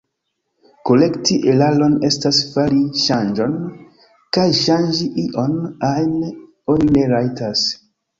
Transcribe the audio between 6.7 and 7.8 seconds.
oni ne rajtas.